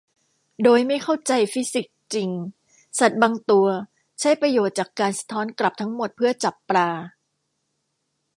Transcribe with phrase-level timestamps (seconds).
[0.63, 2.29] โดยไม่เข้าใจฟิสิกส์จริง
[2.99, 3.67] สัตว์บางตัว
[4.19, 6.89] ใช้ประโยชน์จากการสะท้อนกลับทั้งหมดเพื่อจับปลา